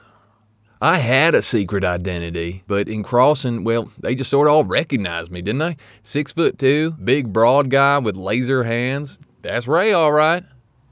I 0.81 0.99
had 0.99 1.35
a 1.35 1.43
secret 1.43 1.85
identity, 1.85 2.63
but 2.67 2.89
in 2.89 3.03
crossing, 3.03 3.65
well, 3.65 3.91
they 3.99 4.15
just 4.15 4.31
sort 4.31 4.49
of 4.49 4.55
all 4.55 4.65
recognized 4.65 5.31
me, 5.31 5.41
didn't 5.41 5.61
they? 5.61 5.77
Six 6.03 6.33
foot 6.33 6.59
two, 6.59 6.93
big 6.93 7.33
broad 7.33 7.71
guy 7.71 7.99
with 7.99 8.17
laser 8.17 8.65
hands. 8.65 9.19
That's 9.43 9.67
Ray, 9.67 9.93
all 9.93 10.13
right. 10.13 10.45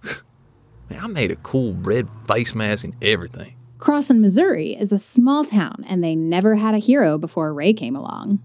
Man, 0.90 1.00
I 1.00 1.06
made 1.08 1.30
a 1.30 1.36
cool 1.36 1.74
red 1.74 2.08
face 2.26 2.54
mask 2.54 2.84
and 2.84 2.94
everything. 3.02 3.56
Crossin, 3.78 4.20
Missouri 4.20 4.74
is 4.74 4.92
a 4.92 4.98
small 4.98 5.44
town, 5.44 5.84
and 5.88 6.04
they 6.04 6.14
never 6.14 6.54
had 6.54 6.74
a 6.74 6.78
hero 6.78 7.18
before 7.18 7.52
Ray 7.52 7.72
came 7.72 7.96
along. 7.96 8.40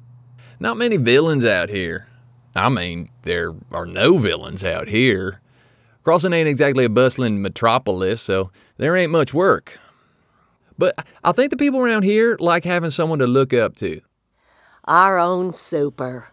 Not 0.59 0.77
many 0.77 0.97
villains 0.97 1.45
out 1.45 1.69
here. 1.69 2.07
I 2.55 2.69
mean, 2.69 3.09
there 3.21 3.53
are 3.71 3.85
no 3.85 4.17
villains 4.17 4.63
out 4.63 4.87
here. 4.87 5.41
Crossin 6.03 6.33
ain't 6.33 6.49
exactly 6.49 6.85
a 6.85 6.89
bustling 6.89 7.41
metropolis, 7.41 8.21
so 8.21 8.49
there 8.77 8.95
ain't 8.95 9.11
much 9.11 9.33
work. 9.33 9.77
But 10.77 11.05
I 11.23 11.31
think 11.31 11.51
the 11.51 11.57
people 11.57 11.79
around 11.79 12.03
here 12.03 12.37
like 12.39 12.65
having 12.65 12.91
someone 12.91 13.19
to 13.19 13.27
look 13.27 13.53
up 13.53 13.75
to. 13.77 14.01
Our 14.85 15.17
own 15.17 15.53
super. 15.53 16.29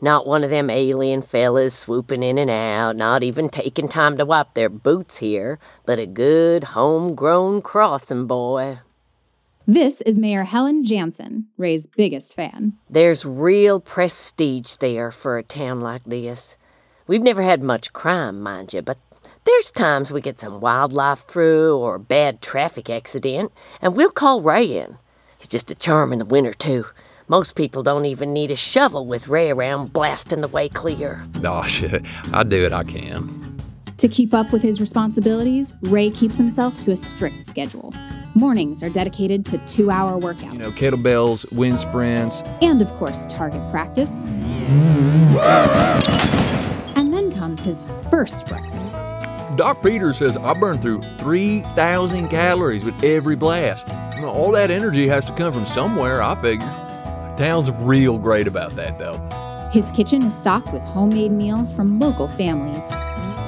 Not 0.00 0.26
one 0.26 0.44
of 0.44 0.50
them 0.50 0.70
alien 0.70 1.22
fellas 1.22 1.74
swooping 1.74 2.22
in 2.22 2.38
and 2.38 2.50
out, 2.50 2.94
not 2.94 3.24
even 3.24 3.48
taking 3.48 3.88
time 3.88 4.16
to 4.18 4.24
wipe 4.24 4.54
their 4.54 4.68
boots 4.68 5.16
here, 5.16 5.58
but 5.84 5.98
a 5.98 6.06
good 6.06 6.64
homegrown 6.64 7.62
crossing 7.62 8.26
boy. 8.28 8.78
This 9.66 10.00
is 10.02 10.18
Mayor 10.18 10.44
Helen 10.44 10.84
Jansen, 10.84 11.48
Ray's 11.58 11.86
biggest 11.86 12.32
fan. 12.32 12.74
There's 12.88 13.26
real 13.26 13.80
prestige 13.80 14.76
there 14.76 15.10
for 15.10 15.36
a 15.36 15.42
town 15.42 15.80
like 15.80 16.04
this. 16.04 16.56
We've 17.08 17.22
never 17.22 17.42
had 17.42 17.62
much 17.62 17.92
crime, 17.92 18.40
mind 18.40 18.72
you, 18.72 18.82
but 18.82 18.98
there's 19.48 19.70
times 19.70 20.10
we 20.10 20.20
get 20.20 20.38
some 20.38 20.60
wildlife 20.60 21.20
through 21.20 21.78
or 21.78 21.94
a 21.94 22.00
bad 22.00 22.42
traffic 22.42 22.90
accident, 22.90 23.50
and 23.80 23.96
we'll 23.96 24.10
call 24.10 24.42
Ray 24.42 24.78
in. 24.78 24.98
He's 25.38 25.48
just 25.48 25.70
a 25.70 25.74
charm 25.74 26.12
in 26.12 26.18
the 26.18 26.26
winter, 26.26 26.52
too. 26.52 26.84
Most 27.28 27.54
people 27.54 27.82
don't 27.82 28.04
even 28.04 28.34
need 28.34 28.50
a 28.50 28.56
shovel 28.56 29.06
with 29.06 29.28
Ray 29.28 29.50
around 29.50 29.92
blasting 29.92 30.42
the 30.42 30.48
way 30.48 30.68
clear. 30.68 31.24
Oh, 31.44 31.62
shit. 31.66 32.04
I 32.32 32.42
do 32.42 32.64
what 32.64 32.74
I 32.74 32.84
can. 32.84 33.58
To 33.96 34.06
keep 34.06 34.34
up 34.34 34.52
with 34.52 34.62
his 34.62 34.80
responsibilities, 34.80 35.72
Ray 35.82 36.10
keeps 36.10 36.36
himself 36.36 36.84
to 36.84 36.92
a 36.92 36.96
strict 36.96 37.44
schedule. 37.44 37.94
Mornings 38.34 38.82
are 38.82 38.90
dedicated 38.90 39.46
to 39.46 39.58
two 39.66 39.90
hour 39.90 40.20
workouts. 40.20 40.52
You 40.52 40.58
know, 40.58 40.70
kettlebells, 40.70 41.50
wind 41.52 41.80
sprints. 41.80 42.42
And, 42.60 42.82
of 42.82 42.92
course, 42.92 43.24
target 43.26 43.62
practice. 43.70 44.10
And 46.96 47.14
then 47.14 47.32
comes 47.32 47.62
his 47.62 47.84
first 48.10 48.46
breakfast. 48.46 48.77
Doc 49.58 49.82
Peters 49.82 50.18
says 50.18 50.36
I 50.36 50.54
burn 50.54 50.78
through 50.78 51.02
3,000 51.18 52.28
calories 52.28 52.84
with 52.84 53.02
every 53.02 53.34
blast. 53.34 53.88
All 54.22 54.52
that 54.52 54.70
energy 54.70 55.08
has 55.08 55.24
to 55.24 55.34
come 55.34 55.52
from 55.52 55.66
somewhere, 55.66 56.22
I 56.22 56.40
figure. 56.40 56.64
Town's 57.36 57.68
real 57.82 58.18
great 58.18 58.46
about 58.46 58.76
that, 58.76 59.00
though. 59.00 59.18
His 59.72 59.90
kitchen 59.90 60.22
is 60.22 60.38
stocked 60.38 60.72
with 60.72 60.82
homemade 60.82 61.32
meals 61.32 61.72
from 61.72 61.98
local 61.98 62.28
families 62.28 62.88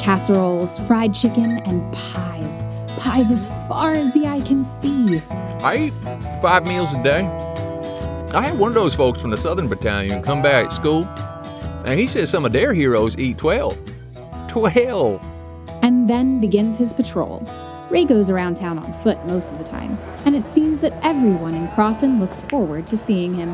casseroles, 0.00 0.78
fried 0.88 1.14
chicken, 1.14 1.58
and 1.58 1.92
pies. 1.92 2.64
Pies 2.98 3.30
as 3.30 3.46
far 3.68 3.92
as 3.92 4.12
the 4.12 4.26
eye 4.26 4.40
can 4.40 4.64
see. 4.64 5.22
I 5.62 5.76
eat 5.76 5.92
five 6.42 6.66
meals 6.66 6.92
a 6.92 7.00
day. 7.04 7.24
I 8.34 8.42
had 8.42 8.58
one 8.58 8.70
of 8.70 8.74
those 8.74 8.96
folks 8.96 9.20
from 9.20 9.30
the 9.30 9.36
Southern 9.36 9.68
Battalion 9.68 10.24
come 10.24 10.42
back 10.42 10.66
at 10.66 10.72
school, 10.72 11.04
and 11.84 12.00
he 12.00 12.08
says 12.08 12.30
some 12.30 12.44
of 12.44 12.50
their 12.50 12.74
heroes 12.74 13.16
eat 13.16 13.38
12. 13.38 13.78
12! 14.48 15.29
And 15.82 16.08
then 16.08 16.40
begins 16.40 16.76
his 16.76 16.92
patrol. 16.92 17.42
Ray 17.90 18.04
goes 18.04 18.30
around 18.30 18.56
town 18.56 18.78
on 18.78 18.92
foot 19.02 19.24
most 19.26 19.50
of 19.50 19.58
the 19.58 19.64
time, 19.64 19.98
and 20.24 20.36
it 20.36 20.46
seems 20.46 20.80
that 20.80 20.94
everyone 21.02 21.54
in 21.54 21.66
Crossin 21.68 22.20
looks 22.20 22.42
forward 22.42 22.86
to 22.86 22.96
seeing 22.96 23.34
him. 23.34 23.48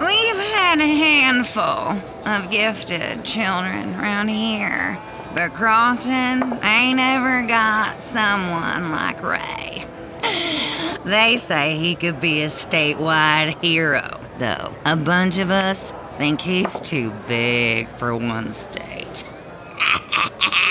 We've 0.00 0.36
had 0.36 0.78
a 0.78 0.86
handful 0.86 2.00
of 2.24 2.50
gifted 2.50 3.22
children 3.22 3.94
around 3.96 4.28
here, 4.28 4.98
but 5.34 5.52
Crossin 5.52 6.64
ain't 6.64 7.00
ever 7.00 7.46
got 7.46 8.00
someone 8.00 8.92
like 8.92 9.22
Ray. 9.22 9.86
They 11.04 11.36
say 11.36 11.76
he 11.78 11.96
could 11.96 12.20
be 12.20 12.42
a 12.42 12.48
statewide 12.48 13.60
hero, 13.60 14.20
though 14.38 14.72
a 14.84 14.94
bunch 14.94 15.38
of 15.38 15.50
us 15.50 15.92
think 16.16 16.40
he's 16.40 16.78
too 16.80 17.12
big 17.26 17.88
for 17.96 18.16
one 18.16 18.52
state. 18.52 19.24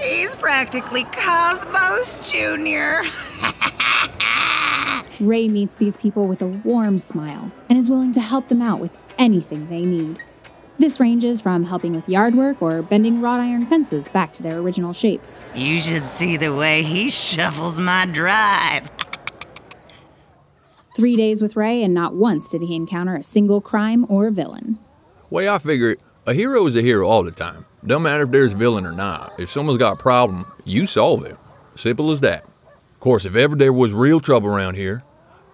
He's 0.00 0.31
practically 0.42 1.04
Cosmos 1.04 2.16
Jr. 2.28 3.08
Ray 5.24 5.48
meets 5.48 5.76
these 5.76 5.96
people 5.96 6.26
with 6.26 6.42
a 6.42 6.48
warm 6.48 6.98
smile 6.98 7.52
and 7.68 7.78
is 7.78 7.88
willing 7.88 8.10
to 8.12 8.20
help 8.20 8.48
them 8.48 8.60
out 8.60 8.80
with 8.80 8.90
anything 9.18 9.68
they 9.68 9.84
need. 9.84 10.20
This 10.80 10.98
ranges 10.98 11.40
from 11.40 11.62
helping 11.62 11.94
with 11.94 12.08
yard 12.08 12.34
work 12.34 12.60
or 12.60 12.82
bending 12.82 13.20
wrought 13.20 13.38
iron 13.38 13.66
fences 13.66 14.08
back 14.08 14.32
to 14.32 14.42
their 14.42 14.58
original 14.58 14.92
shape. 14.92 15.22
You 15.54 15.80
should 15.80 16.06
see 16.06 16.36
the 16.36 16.52
way 16.52 16.82
he 16.82 17.08
shuffles 17.08 17.78
my 17.78 18.06
drive. 18.06 18.90
Three 20.96 21.14
days 21.14 21.40
with 21.40 21.54
Ray, 21.54 21.84
and 21.84 21.94
not 21.94 22.14
once 22.14 22.50
did 22.50 22.62
he 22.62 22.74
encounter 22.74 23.14
a 23.14 23.22
single 23.22 23.60
crime 23.60 24.04
or 24.08 24.30
villain. 24.30 24.80
Way 25.30 25.48
I 25.48 25.58
figure 25.58 25.96
a 26.26 26.34
hero 26.34 26.66
is 26.66 26.74
a 26.74 26.82
hero 26.82 27.06
all 27.06 27.22
the 27.22 27.30
time. 27.30 27.64
Don't 27.84 28.02
matter 28.02 28.22
if 28.22 28.30
there's 28.30 28.52
a 28.52 28.56
villain 28.56 28.86
or 28.86 28.92
not. 28.92 29.34
If 29.38 29.50
someone's 29.50 29.78
got 29.78 29.94
a 29.94 30.02
problem, 30.02 30.46
you 30.64 30.86
solve 30.86 31.24
it. 31.24 31.36
Simple 31.74 32.12
as 32.12 32.20
that. 32.20 32.44
Of 32.44 33.00
course, 33.00 33.24
if 33.24 33.34
ever 33.34 33.56
there 33.56 33.72
was 33.72 33.92
real 33.92 34.20
trouble 34.20 34.48
around 34.48 34.76
here, 34.76 35.02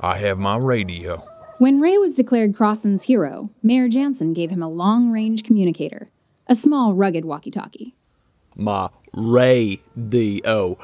I 0.00 0.18
have 0.18 0.38
my 0.38 0.58
radio. 0.58 1.22
When 1.58 1.80
Ray 1.80 1.96
was 1.96 2.12
declared 2.12 2.54
Crossen's 2.54 3.04
hero, 3.04 3.50
Mayor 3.62 3.88
Jansen 3.88 4.34
gave 4.34 4.50
him 4.50 4.62
a 4.62 4.68
long 4.68 5.10
range 5.10 5.42
communicator, 5.42 6.10
a 6.46 6.54
small, 6.54 6.94
rugged 6.94 7.24
walkie 7.24 7.50
talkie. 7.50 7.94
My 8.54 8.90
radio. 9.14 10.74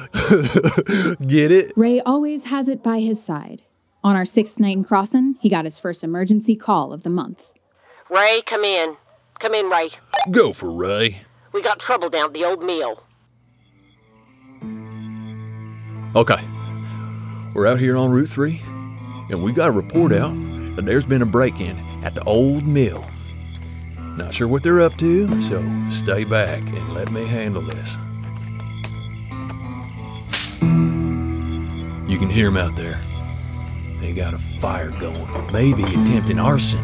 Get 1.26 1.52
it? 1.52 1.72
Ray 1.76 2.00
always 2.00 2.44
has 2.44 2.68
it 2.68 2.82
by 2.82 3.00
his 3.00 3.22
side. 3.22 3.62
On 4.02 4.16
our 4.16 4.24
sixth 4.24 4.58
night 4.58 4.76
in 4.76 4.84
Crossen, 4.84 5.34
he 5.40 5.48
got 5.48 5.64
his 5.64 5.78
first 5.78 6.02
emergency 6.02 6.56
call 6.56 6.92
of 6.92 7.02
the 7.02 7.10
month. 7.10 7.52
Ray, 8.10 8.42
come 8.46 8.64
in. 8.64 8.96
Come 9.40 9.54
in, 9.54 9.68
Ray. 9.68 9.90
Go 10.30 10.52
for 10.52 10.70
Ray. 10.70 11.20
We 11.54 11.62
got 11.62 11.78
trouble 11.78 12.10
down 12.10 12.26
at 12.26 12.32
the 12.32 12.44
old 12.44 12.64
mill. 12.64 13.00
Okay. 16.16 16.44
We're 17.54 17.68
out 17.68 17.78
here 17.78 17.96
on 17.96 18.10
Route 18.10 18.28
3, 18.28 18.60
and 19.30 19.40
we 19.40 19.52
got 19.52 19.68
a 19.68 19.70
report 19.70 20.12
out 20.12 20.34
that 20.74 20.84
there's 20.84 21.04
been 21.04 21.22
a 21.22 21.26
break 21.26 21.60
in 21.60 21.78
at 22.02 22.12
the 22.16 22.24
old 22.24 22.66
mill. 22.66 23.06
Not 24.16 24.34
sure 24.34 24.48
what 24.48 24.64
they're 24.64 24.80
up 24.80 24.96
to, 24.96 25.42
so 25.42 25.62
stay 25.90 26.24
back 26.24 26.58
and 26.58 26.92
let 26.92 27.12
me 27.12 27.24
handle 27.24 27.62
this. 27.62 27.88
You 32.10 32.18
can 32.18 32.30
hear 32.30 32.50
them 32.50 32.56
out 32.56 32.74
there. 32.74 32.98
They 34.00 34.12
got 34.12 34.34
a 34.34 34.38
fire 34.58 34.90
going, 34.98 35.52
maybe 35.52 35.84
attempting 35.84 36.40
arson 36.40 36.82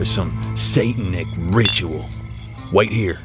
or 0.00 0.04
some 0.04 0.56
satanic 0.56 1.28
ritual. 1.36 2.04
Wait 2.72 2.90
here. 2.90 3.20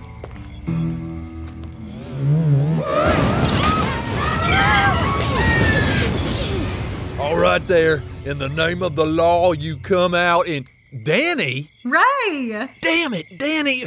All 7.19 7.37
right, 7.37 7.61
there. 7.67 8.01
In 8.25 8.37
the 8.37 8.49
name 8.49 8.81
of 8.81 8.95
the 8.95 9.05
law, 9.05 9.53
you 9.53 9.77
come 9.77 10.13
out 10.13 10.47
and. 10.47 10.67
Danny? 11.01 11.71
Ray! 11.83 12.69
Damn 12.81 13.15
it, 13.15 13.37
Danny! 13.37 13.85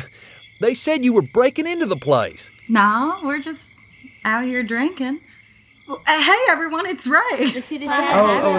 They 0.61 0.75
said 0.75 1.05
you 1.05 1.13
were 1.13 1.23
breaking 1.23 1.69
into 1.69 1.87
the 1.87 1.97
place. 1.97 2.51
No, 2.69 3.17
we're 3.23 3.39
just 3.39 3.71
out 4.25 4.45
here 4.45 4.65
drinking. 4.65 5.21
Well, 5.87 6.03
uh, 6.05 6.21
hey, 6.21 6.39
everyone, 6.49 6.87
it's 6.87 7.07
Ray. 7.07 7.21
Oh, 7.31 8.59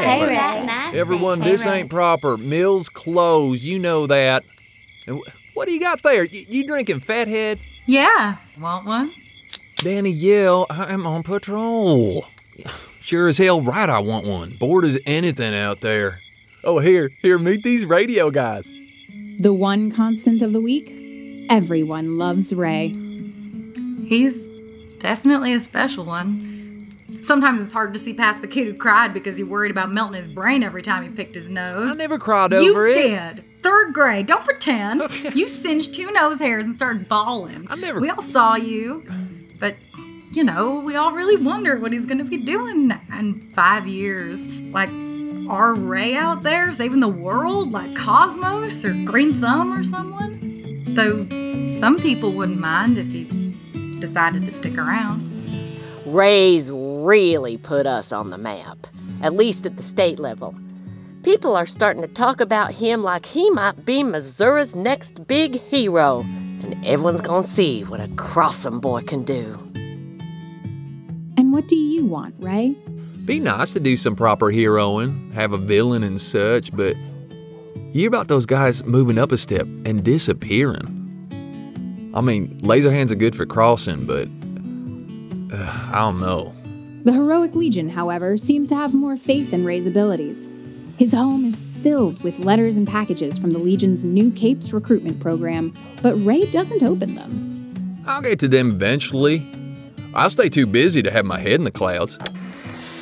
hey, 0.00 0.26
Ray. 0.26 0.98
Everyone, 0.98 1.40
this 1.40 1.64
ain't 1.64 1.88
proper. 1.88 2.36
Mill's 2.36 2.90
closed. 2.90 3.62
You 3.62 3.78
know 3.78 4.06
that. 4.06 4.44
And 5.58 5.66
wh- 5.66 5.66
what 5.66 5.66
do 5.68 5.72
you 5.72 5.80
got 5.80 6.02
there? 6.02 6.24
You, 6.24 6.44
you 6.48 6.66
drinking, 6.66 7.00
fathead? 7.00 7.58
Yeah, 7.86 8.36
want 8.60 8.86
one? 8.86 9.12
Danny 9.76 10.10
Yell, 10.10 10.66
I'm 10.70 11.06
on 11.06 11.22
patrol. 11.22 12.26
Sure 13.00 13.28
as 13.28 13.38
hell 13.38 13.62
right 13.62 13.88
I 13.88 14.00
want 14.00 14.26
one. 14.26 14.56
Bored 14.58 14.84
as 14.84 14.98
anything 15.06 15.54
out 15.54 15.80
there. 15.80 16.20
Oh, 16.64 16.78
here, 16.80 17.10
here, 17.22 17.38
meet 17.38 17.62
these 17.62 17.84
radio 17.84 18.30
guys. 18.30 18.68
The 19.40 19.52
one 19.52 19.90
constant 19.92 20.42
of 20.42 20.52
the 20.52 20.60
week? 20.60 21.46
Everyone 21.48 22.18
loves 22.18 22.52
Ray. 22.52 22.88
He's 24.06 24.48
definitely 24.98 25.54
a 25.54 25.60
special 25.60 26.04
one. 26.04 26.57
Sometimes 27.28 27.60
it's 27.60 27.72
hard 27.72 27.92
to 27.92 27.98
see 27.98 28.14
past 28.14 28.40
the 28.40 28.48
kid 28.48 28.68
who 28.68 28.72
cried 28.72 29.12
because 29.12 29.36
he 29.36 29.44
worried 29.44 29.70
about 29.70 29.92
melting 29.92 30.16
his 30.16 30.26
brain 30.26 30.62
every 30.62 30.80
time 30.80 31.02
he 31.02 31.10
picked 31.10 31.34
his 31.34 31.50
nose. 31.50 31.90
I 31.90 31.94
never 31.94 32.18
cried 32.18 32.52
you 32.52 32.70
over 32.70 32.86
it. 32.86 32.96
You 32.96 33.02
did. 33.02 33.44
Third 33.62 33.92
grade. 33.92 34.24
Don't 34.24 34.46
pretend. 34.46 35.02
you 35.34 35.46
singed 35.46 35.94
two 35.94 36.10
nose 36.10 36.38
hairs 36.38 36.64
and 36.64 36.74
started 36.74 37.06
bawling. 37.06 37.66
I 37.68 37.76
never. 37.76 38.00
We 38.00 38.08
all 38.08 38.22
saw 38.22 38.56
you, 38.56 39.04
but 39.60 39.76
you 40.30 40.42
know, 40.42 40.80
we 40.80 40.96
all 40.96 41.12
really 41.12 41.36
wonder 41.36 41.78
what 41.78 41.92
he's 41.92 42.06
going 42.06 42.16
to 42.16 42.24
be 42.24 42.38
doing 42.38 42.92
in 43.12 43.40
five 43.50 43.86
years. 43.86 44.48
Like, 44.48 44.88
are 45.50 45.74
Ray 45.74 46.14
out 46.14 46.44
there 46.44 46.72
saving 46.72 47.00
the 47.00 47.08
world, 47.08 47.70
like 47.70 47.94
Cosmos 47.94 48.86
or 48.86 48.94
Green 49.04 49.34
Thumb 49.34 49.78
or 49.78 49.84
someone? 49.84 50.82
Though 50.94 51.26
some 51.78 51.98
people 51.98 52.32
wouldn't 52.32 52.58
mind 52.58 52.96
if 52.96 53.12
he 53.12 53.54
decided 54.00 54.46
to 54.46 54.52
stick 54.54 54.78
around. 54.78 55.28
Ray's 56.06 56.70
really 57.04 57.56
put 57.56 57.86
us 57.86 58.12
on 58.12 58.30
the 58.30 58.38
map, 58.38 58.86
at 59.22 59.32
least 59.32 59.66
at 59.66 59.76
the 59.76 59.82
state 59.82 60.18
level. 60.18 60.54
People 61.22 61.56
are 61.56 61.66
starting 61.66 62.02
to 62.02 62.08
talk 62.08 62.40
about 62.40 62.72
him 62.72 63.02
like 63.02 63.26
he 63.26 63.50
might 63.50 63.84
be 63.84 64.02
Missouri's 64.02 64.74
next 64.74 65.26
big 65.26 65.60
hero, 65.62 66.20
and 66.62 66.86
everyone's 66.86 67.20
gonna 67.20 67.46
see 67.46 67.84
what 67.84 68.00
a 68.00 68.08
Crossum 68.08 68.80
boy 68.80 69.02
can 69.02 69.24
do. 69.24 69.58
And 71.36 71.52
what 71.52 71.68
do 71.68 71.76
you 71.76 72.04
want, 72.04 72.34
Ray? 72.38 72.74
Be 73.24 73.40
nice 73.40 73.72
to 73.74 73.80
do 73.80 73.96
some 73.96 74.16
proper 74.16 74.46
heroing, 74.46 75.32
have 75.34 75.52
a 75.52 75.58
villain 75.58 76.02
and 76.02 76.20
such, 76.20 76.74
but 76.74 76.96
you 77.76 78.02
hear 78.02 78.08
about 78.08 78.28
those 78.28 78.46
guys 78.46 78.84
moving 78.84 79.18
up 79.18 79.32
a 79.32 79.38
step 79.38 79.66
and 79.84 80.02
disappearing. 80.02 80.94
I 82.14 82.20
mean, 82.20 82.58
laser 82.62 82.90
hands 82.90 83.12
are 83.12 83.16
good 83.16 83.36
for 83.36 83.46
crossing, 83.46 84.06
but 84.06 84.28
uh, 85.54 85.90
I 85.92 85.98
don't 86.00 86.20
know. 86.20 86.54
The 87.08 87.14
Heroic 87.14 87.54
Legion, 87.54 87.88
however, 87.88 88.36
seems 88.36 88.68
to 88.68 88.74
have 88.76 88.92
more 88.92 89.16
faith 89.16 89.54
in 89.54 89.64
Ray's 89.64 89.86
abilities. 89.86 90.46
His 90.98 91.14
home 91.14 91.46
is 91.46 91.62
filled 91.82 92.22
with 92.22 92.38
letters 92.40 92.76
and 92.76 92.86
packages 92.86 93.38
from 93.38 93.54
the 93.54 93.58
Legion's 93.58 94.04
new 94.04 94.30
Capes 94.30 94.74
recruitment 94.74 95.18
program, 95.18 95.72
but 96.02 96.14
Ray 96.16 96.42
doesn't 96.42 96.82
open 96.82 97.14
them. 97.14 98.04
I'll 98.06 98.20
get 98.20 98.38
to 98.40 98.48
them 98.48 98.72
eventually. 98.72 99.42
I'll 100.12 100.28
stay 100.28 100.50
too 100.50 100.66
busy 100.66 101.02
to 101.02 101.10
have 101.10 101.24
my 101.24 101.40
head 101.40 101.54
in 101.54 101.64
the 101.64 101.70
clouds. 101.70 102.18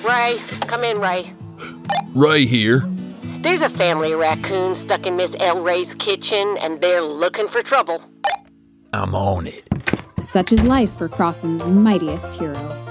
Ray, 0.07 0.39
come 0.69 0.85
in, 0.85 1.01
Ray. 1.01 1.33
Ray 2.15 2.47
here. 2.47 2.85
There's 3.41 3.61
a 3.61 3.71
family 3.71 4.13
of 4.13 4.21
raccoons 4.21 4.79
stuck 4.79 5.05
in 5.05 5.17
Miss 5.17 5.35
El 5.41 5.65
Ray's 5.65 5.97
kitchen, 5.97 6.57
and 6.61 6.81
they're 6.81 7.03
looking 7.03 7.49
for 7.49 7.61
trouble. 7.61 8.01
I'm 8.93 9.17
on 9.17 9.49
it. 9.49 9.69
Such 10.21 10.53
is 10.53 10.63
life 10.63 10.93
for 10.93 11.09
Crossen's 11.09 11.65
mightiest 11.65 12.37
hero. 12.37 12.86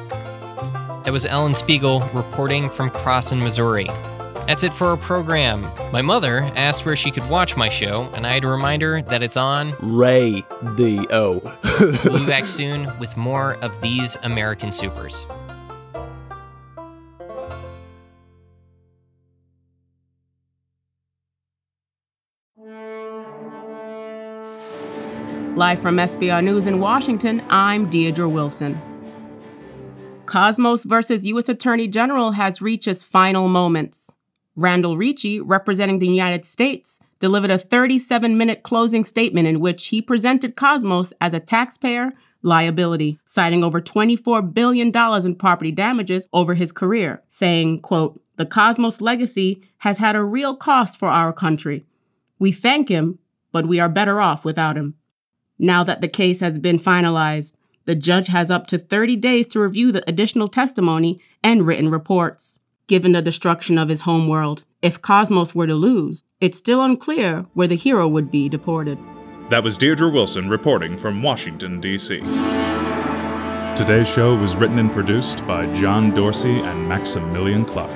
That 1.05 1.11
was 1.11 1.27
Ellen 1.27 1.53
Spiegel 1.53 1.99
reporting 2.13 2.67
from 2.67 2.89
Crosson, 2.89 3.39
Missouri. 3.39 3.85
That's 4.47 4.63
it 4.63 4.73
for 4.73 4.87
our 4.87 4.97
program. 4.97 5.61
My 5.91 6.01
mother 6.01 6.39
asked 6.55 6.83
where 6.83 6.95
she 6.95 7.11
could 7.11 7.29
watch 7.29 7.55
my 7.55 7.69
show, 7.69 8.09
and 8.15 8.25
I 8.25 8.33
had 8.33 8.41
to 8.41 8.47
remind 8.47 8.81
her 8.81 9.03
that 9.03 9.21
it's 9.21 9.37
on 9.37 9.75
Ray 9.79 10.43
D.O. 10.75 11.41
we'll 12.05 12.19
be 12.19 12.25
back 12.27 12.47
soon 12.47 12.91
with 12.97 13.15
more 13.17 13.53
of 13.63 13.79
these 13.81 14.17
American 14.23 14.71
supers. 14.71 15.27
Live 25.55 25.79
from 25.79 25.97
SPR 25.97 26.43
News 26.43 26.65
in 26.65 26.79
Washington, 26.79 27.43
I'm 27.49 27.89
Deirdre 27.91 28.27
Wilson. 28.27 28.81
Cosmos 30.25 30.83
versus 30.83 31.25
U.S. 31.27 31.49
Attorney 31.49 31.87
General 31.87 32.31
has 32.31 32.61
reached 32.61 32.87
its 32.87 33.03
final 33.03 33.47
moments. 33.47 34.13
Randall 34.55 34.97
Ricci, 34.97 35.39
representing 35.39 35.99
the 35.99 36.07
United 36.07 36.45
States, 36.45 36.99
delivered 37.19 37.51
a 37.51 37.57
37 37.57 38.37
minute 38.37 38.63
closing 38.63 39.03
statement 39.03 39.47
in 39.47 39.59
which 39.59 39.87
he 39.87 40.01
presented 40.01 40.55
Cosmos 40.55 41.13
as 41.19 41.33
a 41.33 41.39
taxpayer 41.39 42.13
liability, 42.41 43.17
citing 43.25 43.63
over 43.63 43.81
$24 43.81 44.53
billion 44.53 44.91
in 45.25 45.35
property 45.35 45.71
damages 45.71 46.27
over 46.31 46.53
his 46.53 46.71
career, 46.71 47.21
saying, 47.27 47.81
quote, 47.81 48.21
the 48.37 48.45
Cosmos 48.45 49.01
legacy 49.01 49.61
has 49.79 49.97
had 49.97 50.15
a 50.15 50.23
real 50.23 50.55
cost 50.55 50.99
for 50.99 51.07
our 51.07 51.33
country. 51.33 51.83
We 52.37 52.51
thank 52.51 52.89
him, 52.89 53.19
but 53.51 53.67
we 53.67 53.79
are 53.79 53.89
better 53.89 54.19
off 54.19 54.45
without 54.45 54.77
him. 54.77 54.95
Now 55.57 55.83
that 55.85 56.01
the 56.01 56.07
case 56.07 56.41
has 56.41 56.59
been 56.59 56.77
finalized, 56.77 57.53
the 57.85 57.95
judge 57.95 58.27
has 58.27 58.51
up 58.51 58.67
to 58.67 58.77
30 58.77 59.15
days 59.15 59.47
to 59.47 59.59
review 59.59 59.91
the 59.91 60.07
additional 60.09 60.47
testimony 60.47 61.19
and 61.43 61.65
written 61.65 61.89
reports. 61.89 62.59
Given 62.87 63.13
the 63.13 63.21
destruction 63.21 63.77
of 63.77 63.89
his 63.89 64.01
homeworld, 64.01 64.63
if 64.81 65.01
Cosmos 65.01 65.55
were 65.55 65.65
to 65.65 65.73
lose, 65.73 66.23
it's 66.39 66.57
still 66.57 66.83
unclear 66.83 67.45
where 67.53 67.67
the 67.67 67.75
hero 67.75 68.07
would 68.07 68.29
be 68.29 68.49
deported. 68.49 68.99
That 69.49 69.63
was 69.63 69.77
Deirdre 69.77 70.09
Wilson 70.09 70.49
reporting 70.49 70.97
from 70.97 71.23
Washington, 71.23 71.79
D.C. 71.81 72.19
Today's 73.75 74.07
show 74.07 74.35
was 74.35 74.55
written 74.55 74.79
and 74.79 74.91
produced 74.91 75.45
by 75.45 75.65
John 75.75 76.11
Dorsey 76.11 76.59
and 76.59 76.87
Maximilian 76.87 77.65
Clark, 77.65 77.91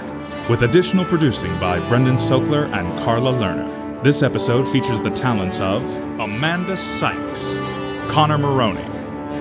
with 0.50 0.64
additional 0.64 1.06
producing 1.06 1.58
by 1.60 1.80
Brendan 1.88 2.16
Sokler 2.16 2.66
and 2.74 3.00
Carla 3.04 3.32
Lerner. 3.32 4.04
This 4.04 4.24
episode 4.24 4.70
features 4.72 5.02
the 5.02 5.12
talents 5.12 5.60
of 5.60 5.84
Amanda 6.20 6.76
Sykes, 6.78 7.58
Connor 8.12 8.38
Maroney, 8.38 8.84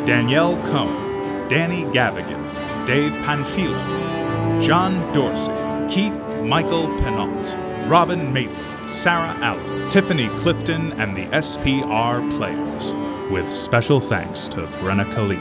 Danielle 0.07 0.57
Cohn, 0.71 1.49
Danny 1.49 1.85
Gavigan, 1.85 2.87
Dave 2.87 3.13
Panfilo, 3.25 4.61
John 4.61 4.95
Dorsey, 5.13 5.53
Keith 5.93 6.15
Michael 6.43 6.89
Penalt, 6.99 7.89
Robin 7.89 8.33
Maitland, 8.33 8.91
Sarah 8.91 9.37
Allen, 9.41 9.91
Tiffany 9.91 10.29
Clifton, 10.41 10.93
and 10.95 11.17
the 11.17 11.27
SPR 11.37 12.37
players, 12.37 13.31
with 13.31 13.53
special 13.53 14.01
thanks 14.01 14.49
to 14.49 14.67
Brenna 14.81 15.05
Khalid. 15.15 15.39